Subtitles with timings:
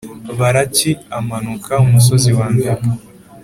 [0.39, 2.81] Baraki amanuka umusozi wambere